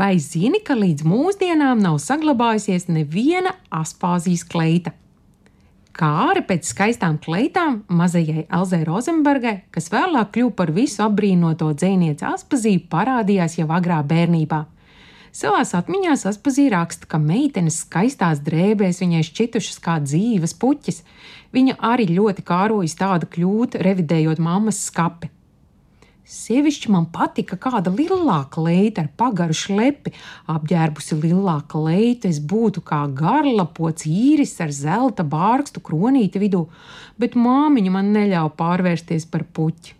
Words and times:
Vai 0.00 0.14
zini, 0.16 0.62
ka 0.64 0.72
līdz 0.78 1.04
mūsdienām 1.04 1.80
nav 1.84 1.98
saglabājusies 2.00 2.86
neviena 2.88 3.50
aspāzijas 3.68 4.46
kleita? 4.48 4.94
Kāra 5.92 6.40
pēc 6.46 6.70
skaistām 6.70 7.18
kleitām 7.20 7.82
mazajai 7.92 8.46
Elzai 8.48 8.78
Rozenbergai, 8.88 9.58
kas 9.74 9.90
vēlāk 9.92 10.30
kļuva 10.32 10.54
par 10.56 10.70
visu 10.72 11.02
apbrīnoto 11.04 11.68
dzinieci 11.76 12.24
Aspaziju, 12.24 12.86
parādījās 12.88 13.58
jau 13.58 13.66
agrā 13.76 13.98
bērnībā. 14.12 14.62
Savās 15.36 15.74
atmiņās 15.76 16.24
Aspazija 16.30 16.78
raksta, 16.78 17.04
ka 17.10 17.20
meitenes 17.20 17.82
skaistās 17.84 18.40
drēbēs 18.46 19.02
viņai 19.04 19.20
šķitušas 19.28 19.82
kā 19.84 19.98
dzīves 20.06 20.56
puķis. 20.62 21.02
Viņa 21.52 21.76
arī 21.90 22.08
ļoti 22.14 22.46
kārojas 22.48 22.96
tādu 22.96 23.28
kļūdu, 23.36 23.84
revidējot 23.84 24.40
mammas 24.40 24.80
skapi. 24.86 25.28
Sievišķi 26.30 26.92
man 26.94 27.08
patika 27.10 27.56
kāda 27.58 27.90
lielāka 27.90 28.62
leita 28.62 29.02
ar 29.02 29.08
pagaru 29.18 29.54
šlepi, 29.56 30.12
apģērbusi 30.52 31.16
lielāka 31.24 31.80
leita, 31.82 32.30
es 32.30 32.38
būtu 32.38 32.84
kā 32.86 33.00
garlapots 33.18 34.06
īris 34.06 34.52
ar 34.62 34.70
zelta 34.70 35.26
bārkstu 35.26 35.82
kronīti 35.82 36.38
vidū, 36.38 36.68
bet 37.18 37.34
māmiņa 37.34 37.94
man 37.96 38.12
neļāva 38.14 38.52
pārvērsties 38.62 39.26
par 39.32 39.42
puķi. 39.42 39.96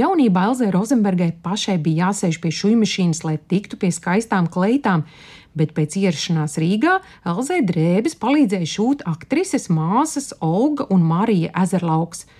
Jaunībā 0.00 0.48
Elzai 0.48 0.72
Rozenbergai 0.74 1.30
pašai 1.44 1.78
bija 1.78 2.08
jāsēž 2.08 2.40
pie 2.42 2.50
šūmašīnas, 2.50 3.22
lai 3.28 3.36
tiktu 3.38 3.78
pie 3.78 3.92
skaistām 3.94 4.50
kleitām, 4.50 5.06
bet 5.54 5.70
pēc 5.78 6.00
ierašanās 6.02 6.58
Rīgā 6.58 6.98
Elzai 7.30 7.62
drēbes 7.70 8.18
palīdzēja 8.18 8.74
šūt 8.74 9.06
aktrises 9.06 9.70
māsas 9.70 10.32
Olga 10.42 10.90
un 10.90 11.06
Marija 11.14 11.54
Ezerlauks– 11.62 12.26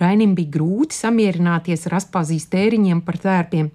Rainim 0.00 0.34
bija 0.36 0.54
grūti 0.56 0.96
samierināties 0.96 1.86
ar 1.88 1.98
aspāzijas 2.00 2.48
tēriņiem 2.52 3.00
par 3.04 3.18
tērpiem. 3.22 3.70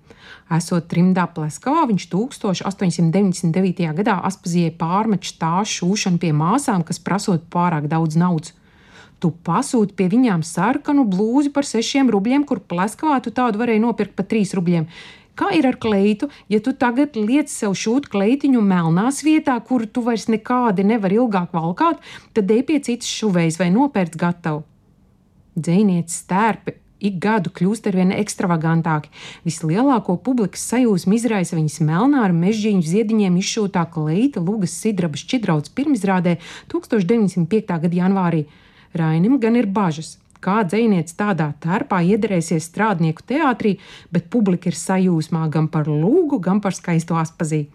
Esot 0.58 0.88
trimdā 0.92 1.28
Pleskavā, 1.36 1.84
viņš 1.90 2.08
1899. 2.14 3.92
gadā 4.00 4.16
aspazijai 4.30 4.72
pārmet 4.80 5.28
stāstu 5.28 5.82
šūšanu 5.82 6.22
pie 6.24 6.32
māsām, 6.36 6.84
kas 6.88 7.00
prasot 7.04 7.42
pārāk 7.54 7.90
daudz 7.92 8.18
naudas. 8.20 8.54
Tu 9.18 9.32
pasūti 9.46 9.96
pie 9.98 10.08
viņām 10.14 10.44
sarkanu 10.46 11.04
blūzi 11.10 11.50
par 11.54 11.66
sešiem 11.66 12.10
rubļiem, 12.14 12.46
kur 12.46 12.60
Pleskavā 12.62 13.18
tu 13.26 13.34
tādu 13.34 13.58
varēji 13.62 13.82
nopirkt 13.82 14.14
par 14.18 14.28
trīs 14.30 14.54
rubļiem. 14.58 14.86
Kā 15.38 15.52
ir 15.54 15.68
ar 15.70 15.78
kleitu? 15.78 16.32
Ja 16.50 16.60
tu 16.66 16.74
tagad 16.74 17.18
liec 17.18 17.52
sev 17.54 17.76
šūt 17.78 18.10
kleitiņu 18.14 18.62
melnās 18.62 19.22
vietā, 19.26 19.58
kuru 19.62 19.86
tu 19.86 20.02
vairs 20.06 20.26
nekādi 20.34 20.86
nevari 20.86 21.20
ilgāk 21.22 21.54
valkāt, 21.54 22.02
tad 22.34 22.54
ej 22.54 22.64
pie 22.66 22.80
citas 22.82 23.10
šuvejas 23.10 23.60
vai 23.62 23.70
nopērts 23.74 24.18
gatavu. 24.18 24.64
Dzēnieces 25.58 26.22
stērpi 26.24 26.78
ik 27.00 27.18
gadu 27.22 27.52
kļūst 27.54 27.88
arvien 27.90 28.12
ekstravagantāki. 28.16 29.12
Vislielāko 29.46 30.18
publikas 30.24 30.66
sajūsmu 30.72 31.18
izraisa 31.18 31.58
viņas 31.58 31.80
melnā 31.86 32.24
ar 32.26 32.34
mežģīņu 32.36 32.86
ziediņiem 32.86 33.40
izšūtā 33.42 33.86
kleita 33.94 34.42
Lūgas 34.44 34.76
Sidraba 34.82 35.20
šķidrauts 35.20 35.74
pirmizrādē 35.78 36.38
1905. 36.74 37.76
gada 37.84 38.00
janvārī. 38.02 38.46
Rainim 38.98 39.38
gan 39.42 39.60
ir 39.60 39.70
bažas. 39.70 40.18
Kā 40.42 40.62
dzēniece 40.66 41.16
tādā 41.18 41.50
tērpā 41.64 42.04
iederēsies 42.14 42.70
strādnieku 42.70 43.26
teātrī, 43.26 43.78
bet 44.14 44.30
publika 44.34 44.70
ir 44.70 44.78
sajūsmā 44.78 45.48
gan 45.54 45.70
par 45.74 45.90
lūgu, 45.90 46.38
gan 46.42 46.62
par 46.62 46.78
skaisto 46.78 47.18
aspazīju. 47.18 47.70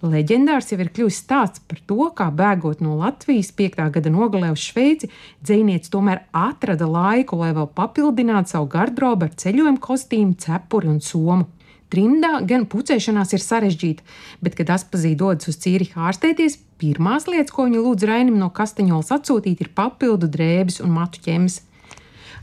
Leģendārs 0.00 0.70
jau 0.72 0.78
ir 0.80 0.88
kļuvis 0.96 1.18
stāsts 1.20 1.60
par 1.68 1.80
to, 1.84 2.06
kā 2.16 2.30
bēgot 2.32 2.78
no 2.80 2.94
Latvijas 2.96 3.50
5. 3.52 3.82
gada 3.92 4.08
nogalē 4.08 4.48
uz 4.54 4.62
Šveici, 4.64 5.10
dzinieks 5.44 5.92
tomēr 5.92 6.22
atrada 6.32 6.86
laiku, 6.88 7.36
lai 7.36 7.50
vēl 7.52 7.68
papildinātu 7.76 8.54
savu 8.54 8.70
garderobu 8.72 9.28
ar 9.28 9.34
ceļojumu 9.42 9.82
kostīmu, 9.84 10.38
cepuri 10.40 10.88
un 10.88 11.02
somu. 11.04 11.50
Trimdā 11.92 12.38
gan 12.48 12.64
pucēšanās 12.70 13.34
ir 13.36 13.44
sarežģīta, 13.44 14.06
bet, 14.40 14.56
kad 14.56 14.72
Aspazīja 14.78 15.18
dodas 15.20 15.50
uz 15.50 15.58
Cīrihu 15.60 16.00
ārstēties, 16.00 16.56
pirmās 16.80 17.28
lietas, 17.28 17.52
ko 17.52 17.66
viņa 17.68 17.82
lūdz 17.84 18.06
Rainim 18.08 18.38
no 18.40 18.48
Kastaņolas 18.56 19.10
atsūtīt, 19.18 19.60
ir 19.60 19.72
papildu 19.76 20.30
drēbes 20.32 20.80
un 20.80 20.94
matu 20.96 21.20
ķemes. 21.26 21.58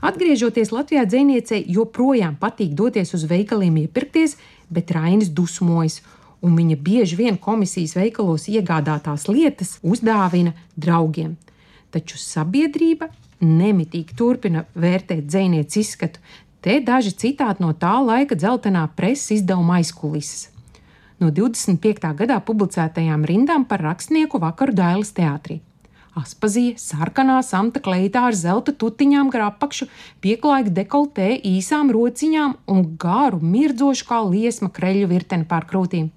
Atgriežoties 0.05 0.69
Latvijā, 0.75 1.07
dziniecei 1.09 1.63
joprojām 1.73 2.35
patīk 2.37 2.75
doties 2.77 3.15
uz 3.17 3.25
veikaliem 3.25 3.79
iepirkties, 3.87 4.35
bet 4.69 4.93
Rainis 4.93 5.31
dusmojas 5.33 6.03
un 6.41 6.57
viņa 6.57 6.77
bieži 6.81 7.17
vien 7.17 7.37
komisijas 7.37 7.95
veikalos 7.97 8.47
iegādātās 8.51 9.27
lietas 9.29 9.77
uzdāvina 9.81 10.53
draugiem. 10.75 11.35
Taču 11.91 12.19
sabiedrība 12.21 13.09
nemitīgi 13.41 14.17
turpina 14.17 14.65
vērtēt 14.75 15.25
dzinieku 15.29 15.81
izskatu. 15.81 16.21
Te 16.61 16.79
daži 16.83 17.13
citāti 17.15 17.63
no 17.63 17.71
tā 17.73 17.95
laika 18.03 18.35
dzeltenā 18.35 18.87
preses 18.97 19.39
izdevuma 19.39 19.77
aizkulises. 19.79 20.49
No 21.17 21.31
25. 21.33 22.11
gadā 22.17 22.37
publicētajām 22.45 23.23
rindām 23.25 23.65
par 23.65 23.81
rakstnieku 23.81 24.41
vakaru 24.41 24.75
Dailas 24.77 25.13
teātrī. 25.17 25.61
Aspazīja, 26.17 26.79
sarkanā 26.81 27.37
samta 27.45 27.81
kleitā 27.81 28.23
ar 28.29 28.37
zelta 28.37 28.73
tutiņām 28.73 29.29
gar 29.33 29.47
apakšu, 29.51 29.85
pieklājīgu 30.25 30.73
dekoltē, 30.73 31.27
īsām 31.45 31.91
rociņām 31.93 32.55
un 32.73 32.85
garu, 33.01 33.37
mirdzošu 33.41 34.07
kā 34.09 34.23
liesma 34.25 34.71
kreļu 34.73 35.09
virteni 35.13 35.45
pār 35.49 35.69
krūtīm 35.69 36.09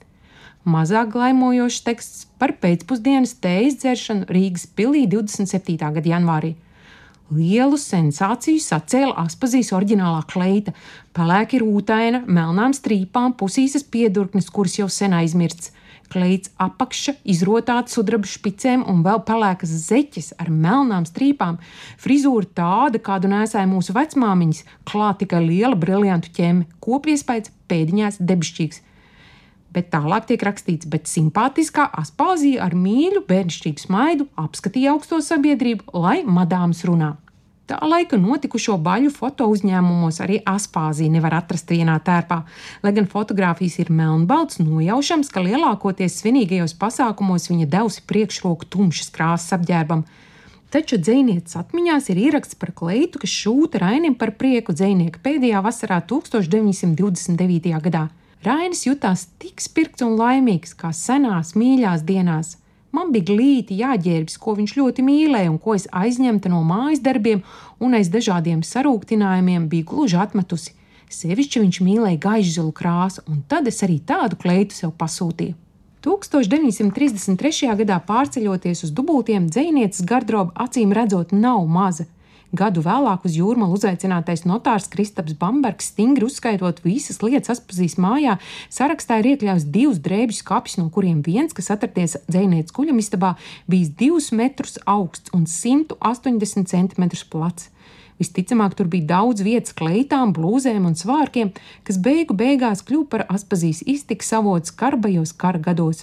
mazāk 0.69 1.12
glaimojošs 1.15 1.84
teksts 1.87 2.26
par 2.41 2.53
pēcpusdienas 2.60 3.37
tējas 3.41 3.78
dzeršanu 3.81 4.28
Rīgas 4.28 4.66
pilī 4.76 5.06
27. 5.09 5.78
gada 5.81 6.12
janvārī. 6.12 6.54
Lielu 7.31 7.78
sensāciju 7.78 8.59
sacēla 8.59 9.15
Aspazijas 9.22 9.70
oriģinālā 9.76 10.25
kleita, 10.31 10.75
pelēki 11.15 11.60
rūtaina, 11.62 12.25
melnām 12.26 12.75
strīpām, 12.75 13.37
pusīsas 13.38 13.87
piedurknes, 13.87 14.50
kuras 14.50 14.75
jau 14.81 14.88
sen 14.91 15.15
aizmirsts. 15.15 15.70
Kleits 16.10 16.50
apakša, 16.59 17.15
izrotāta 17.22 17.93
sudraba 17.93 18.26
špicēm 18.26 18.82
un 18.91 19.04
vēl 19.06 19.22
pelēkas 19.28 19.70
zeķes 19.84 20.32
ar 20.43 20.50
melnām 20.50 21.06
strīpām. 21.06 21.60
Frizūra 22.03 22.50
tāda, 22.50 22.99
kādu 22.99 23.31
nesāja 23.31 23.70
mūsu 23.70 23.94
vecmāmiņas, 23.94 24.65
klāt 24.91 25.22
tikai 25.22 25.44
liela 25.47 25.78
briljantu 25.78 26.34
ķēme, 26.34 26.66
kopiespējas 26.82 27.54
pēdiņās 27.70 28.19
debšķīgs 28.26 28.82
bet 29.75 29.91
tālāk 29.94 30.28
tiek 30.31 30.44
rakstīts, 30.47 30.88
bet 30.91 31.10
simpātiskā 31.10 31.88
aspāzija 32.03 32.66
ar 32.66 32.76
mīļu, 32.76 33.25
bērnišķīgu 33.28 33.86
smaidu 33.86 34.28
apskatīja 34.41 34.94
augsto 34.94 35.20
sabiedrību, 35.25 35.91
lai 35.94 36.20
madāmas 36.26 36.84
runā. 36.88 37.16
Tā 37.70 37.76
laika 37.86 38.19
notikušo 38.19 38.75
baļu 38.82 39.12
foto 39.14 39.47
uzņēmumos 39.47 40.16
arī 40.25 40.41
aspāzija 40.53 41.12
nevar 41.14 41.36
atrast 41.36 41.70
vienā 41.70 42.00
tērpā. 42.03 42.41
Lai 42.82 42.91
gan 42.97 43.06
fotografijas 43.06 43.76
ir 43.78 43.92
melnbalts, 43.94 44.58
nojaušams, 44.58 45.31
ka 45.31 45.44
lielākoties 45.44 46.16
svinīgajos 46.19 46.75
pasākumos 46.81 47.47
viņa 47.47 47.69
devusi 47.70 48.02
priekšroku 48.10 48.66
tumšas 48.75 49.14
krāsas 49.14 49.54
apģērbam. 49.60 50.02
Taču 50.75 50.98
dzinieces 50.98 51.54
atmiņās 51.62 52.10
ir 52.10 52.19
ieraksts 52.26 52.58
par 52.58 52.75
kleitu, 52.75 53.22
kas 53.22 53.38
šūta 53.38 53.84
Rainim 53.84 54.19
par 54.19 54.34
prieku 54.38 54.75
dzinieka 54.75 55.22
pēdējā 55.22 55.62
vasarā 55.62 56.02
1929. 56.10 57.70
gadā. 57.87 58.08
Rainis 58.40 58.86
jutās 58.86 59.26
tik 59.36 59.60
spirts 59.60 60.00
un 60.00 60.14
laimīgs 60.16 60.70
kā 60.72 60.94
senās 60.96 61.52
mīļās 61.60 62.06
dienās. 62.08 62.54
Man 62.90 63.10
bija 63.12 63.26
glīti 63.28 63.76
jāģērbjas, 63.76 64.38
ko 64.40 64.54
viņš 64.56 64.72
ļoti 64.78 65.04
mīlēja, 65.04 65.50
un 65.52 65.58
ko 65.60 65.74
es 65.76 65.84
aizņemta 65.92 66.48
no 66.48 66.62
mājas 66.64 67.02
darbiem 67.04 67.42
un 67.84 67.98
aiz 67.98 68.08
dažādiem 68.08 68.62
sarūktinājumiem 68.64 69.66
biju 69.68 69.90
gluži 69.92 70.16
atmetusi. 70.24 70.72
Sevišķi 71.12 71.62
viņš 71.66 71.80
mīlēja 71.84 72.22
gaišzilu 72.22 72.72
krāsu, 72.72 73.26
un 73.28 73.42
tad 73.50 73.68
es 73.68 73.82
arī 73.84 73.98
tādu 74.08 74.40
kleitu 74.40 74.78
sev 74.78 74.94
pasūtīju. 74.96 75.52
1933. 76.00 77.74
gadā 77.82 78.00
pārceļoties 78.08 78.86
uz 78.88 78.96
dubultiem, 78.96 79.50
dzinieces 79.52 80.06
garderoba 80.08 80.56
acīm 80.64 80.96
redzot 80.96 81.36
nav 81.36 81.60
maza. 81.68 82.08
Gadu 82.50 82.83
vēlāk 82.83 83.28
uz 83.28 83.37
jūrmālu 83.38 83.77
uzaicinātais 83.78 84.41
notārs 84.43 84.88
Kristaps 84.91 85.37
Bambergs, 85.38 85.93
stingri 85.93 86.27
uzskaitot 86.27 86.81
visas 86.83 87.21
lietas 87.22 87.53
atpazīs 87.55 87.94
mājā, 88.03 88.41
sarakstā 88.75 89.21
ir 89.21 89.28
iekļauts 89.37 89.69
divus 89.71 90.00
drēbju 90.03 90.41
skāpjus, 90.41 90.81
no 90.81 90.88
kuriem 90.91 91.20
viens, 91.23 91.55
kas 91.55 91.70
atradies 91.70 92.17
dzēnietes 92.26 92.75
guļamistabā, 92.75 93.37
bijis 93.70 93.93
2 94.00 94.35
metrus 94.41 94.81
augsts 94.82 95.31
un 95.37 95.47
180 95.47 96.67
cm 96.67 97.06
plats. 97.31 97.70
Visticamāk, 98.20 98.75
tur 98.76 98.91
bija 98.91 99.06
daudz 99.14 99.44
vietas 99.46 99.73
kleitām, 99.79 100.35
blūzēm 100.37 100.91
un 100.91 100.99
svārkiem, 100.99 101.55
kas 101.87 102.00
beigu 102.03 102.35
beigās 102.37 102.82
kļuva 102.85 103.06
par 103.14 103.25
atpazīs 103.31 103.85
iztiks 103.87 104.35
avots 104.37 104.75
karbajos 104.75 105.32
kara 105.38 105.62
gados. 105.62 106.03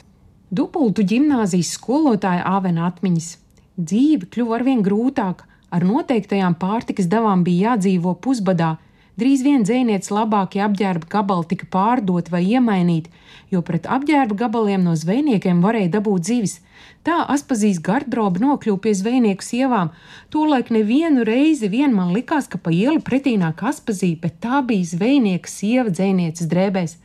Dubultu 0.49 1.03
ģimnāzijas 1.03 1.75
skolotāja 1.75 2.47
Āvena 2.55 2.87
atmiņas. 2.87 3.29
Dzīve 3.77 4.31
kļuva 4.31 4.57
arvien 4.57 4.81
grūtāka, 4.81 5.45
Ar 5.69 5.83
noteiktajām 5.83 6.55
pārtikas 6.55 7.09
devām 7.11 7.43
bija 7.43 7.73
jādzīvo 7.73 8.13
pusbadā. 8.23 8.77
Drīz 9.17 9.41
vien 9.41 9.63
dzēnietes 9.65 10.11
labākie 10.13 10.61
apģērba 10.61 11.09
gabali 11.09 11.47
tika 11.49 11.65
pārdoti 11.73 12.29
vai 12.29 12.43
iemainīti, 12.45 13.09
jo 13.49 13.63
pret 13.65 13.87
apģērba 13.89 14.37
gabaliem 14.43 14.83
no 14.85 14.93
zvejniekiem 14.93 15.63
varēja 15.63 15.89
dabūt 15.95 16.29
zivis. 16.29 16.59
Tā 17.01 17.23
Aspazīs 17.33 17.79
garderoba 17.81 18.43
nokļuva 18.43 18.77
pie 18.83 18.93
zvejnieku 18.99 19.43
sievām. 19.43 19.89
Tolaik 20.29 20.69
nevienu 20.75 21.25
reizi 21.25 21.65
vien 21.73 21.97
man 21.97 22.13
likās, 22.13 22.45
ka 22.45 22.61
pa 22.61 22.69
ielu 22.69 23.01
pretī 23.01 23.33
nāk 23.41 23.65
Aspazī, 23.65 24.11
bet 24.21 24.37
tā 24.45 24.61
bija 24.61 24.91
zvejnieka 24.93 25.49
sieva 25.49 25.89
dzēnieces 25.89 26.51
drēbēs. 26.53 26.95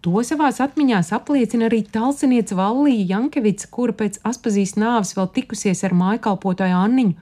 To 0.00 0.24
savās 0.24 0.62
atmiņās 0.64 1.12
apliecina 1.16 1.68
arī 1.68 1.82
talsiniece 1.92 2.56
Vallija 2.56 3.04
Jankevica, 3.14 3.68
kura 3.70 3.92
pēc 4.00 4.18
Aspazīs 4.24 4.74
nāves 4.80 5.12
vēl 5.16 5.28
tikusies 5.36 5.84
ar 5.84 5.92
mājkalpotāju 5.96 6.80
Anniņu. 6.80 7.14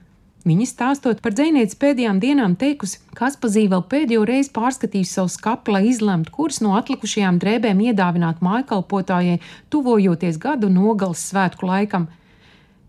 Viņa 0.43 0.65
stāstot 0.67 1.21
par 1.23 1.31
dzinieces 1.31 1.77
pēdējām 1.79 2.17
dienām 2.19 2.57
teikusi, 2.59 2.97
ka 3.15 3.29
Aspazīja 3.29 3.69
vēl 3.71 3.83
pēdējo 3.93 4.25
reizi 4.27 4.49
pārskatījusi 4.51 5.15
savu 5.15 5.31
skatu, 5.31 5.71
lai 5.71 5.85
izlemtu, 5.87 6.33
kuras 6.35 6.59
no 6.59 6.73
atlikušajām 6.75 7.37
drēbēm 7.39 7.79
iedāvināt 7.85 8.41
mājkalpotājai, 8.43 9.37
tuvojoties 9.71 10.41
gadu 10.43 10.67
nogales 10.67 11.23
svētku 11.29 11.69
laikam. 11.69 12.09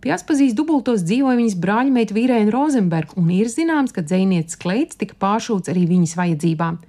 Pie 0.02 0.10
Aspazīs 0.16 0.56
dubultos 0.58 1.06
dzīvoja 1.06 1.38
viņas 1.38 1.54
brāļmeita 1.62 2.16
Vīrēna 2.16 2.50
Rozenberga, 2.52 3.14
un 3.22 3.30
ir 3.30 3.46
zināms, 3.48 3.94
ka 3.94 4.02
dzinieces 4.02 4.58
kleits 4.58 4.98
tika 4.98 5.14
pāršūts 5.22 5.70
arī 5.70 5.86
viņas 5.94 6.18
vajadzībām. 6.18 6.82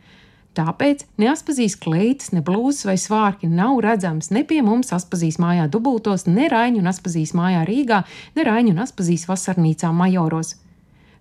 Tāpēc 0.56 1.02
neaspazīs 1.20 1.74
kleitas, 1.84 2.30
ne 2.32 2.40
blūzas 2.46 2.86
vai 2.88 2.96
svārki 3.00 3.50
nav 3.52 3.82
redzams 3.84 4.30
ne 4.32 4.46
pie 4.48 4.62
mums 4.64 4.94
aspazīs 4.96 5.36
mājā 5.42 5.66
dubultos, 5.72 6.24
ne 6.32 6.48
Raiņu 6.52 6.80
un 6.80 6.88
aspazīs 6.92 7.34
mājā 7.36 7.66
Rīgā, 7.68 8.04
ne 8.38 8.46
Raiņu 8.48 8.72
un 8.72 8.80
aspazīs 8.86 9.28
vasarnīcā 9.28 9.92
Majoros. 9.92 10.54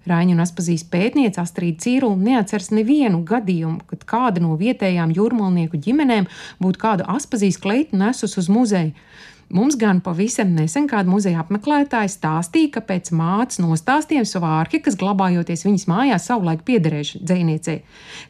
Raiņu 0.07 0.37
un 0.37 0.45
aspazīs 0.45 0.85
pētniece 0.93 1.41
Astrīda 1.43 1.83
Cīrula 1.83 2.21
neatceras 2.21 2.71
nevienu 2.77 3.25
gadījumu, 3.27 3.83
kad 3.91 4.05
kāda 4.07 4.43
no 4.45 4.55
vietējām 4.61 5.15
jūrmalnieku 5.17 5.81
ģimenēm 5.83 6.29
būtu 6.63 6.83
kādu 6.85 7.09
aspazīs 7.11 7.59
kleitu 7.59 7.99
nesus 7.99 8.37
uz 8.39 8.51
muzeju. 8.53 8.93
Mums 9.53 9.77
gan 9.81 10.01
pavisam 10.05 10.55
nesen 10.57 10.89
kāda 10.91 11.11
muzeja 11.11 11.43
apmeklētāja 11.45 12.13
stāstīja, 12.13 12.73
ka 12.77 12.85
pēc 12.89 13.13
mātes 13.17 13.61
nostāstiem 13.63 14.25
svārki, 14.29 14.81
kas 14.85 14.97
glabājoties 15.01 15.67
viņas 15.67 15.87
mājās, 15.91 16.31
savulaik 16.31 16.65
piederējuši 16.69 17.21
dzēniecei. 17.25 17.79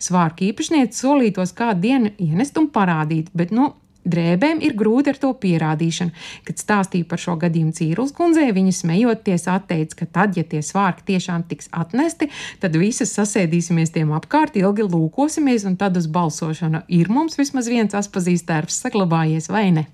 Svārki 0.02 0.50
īpašniece 0.50 1.04
solītos 1.04 1.54
kādu 1.56 1.86
dienu 1.86 2.12
ienest 2.18 2.58
un 2.60 2.70
parādīt, 2.74 3.30
bet, 3.34 3.54
nu, 3.54 3.72
Drēbēm 4.04 4.58
ir 4.60 4.74
grūti 4.76 5.14
ar 5.14 5.18
to 5.20 5.30
pierādīšanu. 5.40 6.12
Kad 6.44 6.60
stāstīja 6.60 7.08
par 7.08 7.22
šo 7.22 7.38
gadījumu 7.40 7.72
Cīrulas 7.72 8.12
kundzei, 8.16 8.50
viņa 8.52 8.74
smejoties 8.76 9.48
atteica, 9.48 10.02
ka 10.02 10.08
tad, 10.18 10.36
ja 10.36 10.44
tie 10.44 10.60
svārki 10.60 11.06
tiešām 11.14 11.46
tiks 11.48 11.72
atnesti, 11.72 12.28
tad 12.60 12.76
visas 12.76 13.16
sasēdīsimies 13.16 13.96
tiem 13.96 14.12
apkārt, 14.16 14.60
ilgi 14.60 14.84
lūkosimies, 14.84 15.64
un 15.64 15.80
tad 15.80 15.96
uz 15.96 16.10
balsošanu 16.12 16.84
ir 16.92 17.08
mums 17.08 17.40
vismaz 17.40 17.72
viens 17.72 17.96
aspazīstērps 17.96 18.84
saglabājies 18.84 19.48
vai 19.48 19.70
ne. 19.72 19.88